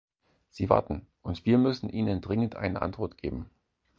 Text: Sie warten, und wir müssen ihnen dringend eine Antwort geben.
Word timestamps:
Sie 0.49 0.67
warten, 0.71 1.05
und 1.21 1.45
wir 1.45 1.59
müssen 1.59 1.87
ihnen 1.87 2.21
dringend 2.21 2.55
eine 2.55 2.81
Antwort 2.81 3.19
geben. 3.19 3.51